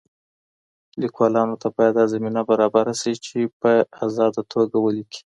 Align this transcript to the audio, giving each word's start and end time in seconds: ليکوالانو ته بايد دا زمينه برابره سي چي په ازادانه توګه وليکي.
ليکوالانو 1.01 1.55
ته 1.61 1.67
بايد 1.75 1.93
دا 1.97 2.03
زمينه 2.13 2.41
برابره 2.49 2.93
سي 3.01 3.13
چي 3.25 3.39
په 3.59 3.71
ازادانه 4.05 4.41
توګه 4.53 4.77
وليکي. 4.79 5.21